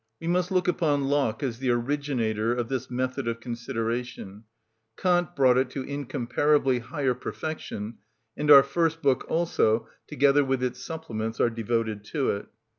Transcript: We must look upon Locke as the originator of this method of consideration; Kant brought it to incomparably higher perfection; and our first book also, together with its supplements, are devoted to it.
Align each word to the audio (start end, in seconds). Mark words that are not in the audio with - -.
We 0.19 0.25
must 0.27 0.49
look 0.49 0.67
upon 0.67 1.03
Locke 1.03 1.43
as 1.43 1.59
the 1.59 1.69
originator 1.69 2.55
of 2.55 2.69
this 2.69 2.89
method 2.89 3.27
of 3.27 3.39
consideration; 3.39 4.45
Kant 4.97 5.35
brought 5.35 5.59
it 5.59 5.69
to 5.77 5.83
incomparably 5.83 6.79
higher 6.79 7.13
perfection; 7.13 7.99
and 8.35 8.49
our 8.49 8.63
first 8.63 9.03
book 9.03 9.25
also, 9.29 9.87
together 10.07 10.43
with 10.43 10.63
its 10.63 10.81
supplements, 10.83 11.39
are 11.39 11.51
devoted 11.51 12.03
to 12.05 12.31
it. 12.31 12.47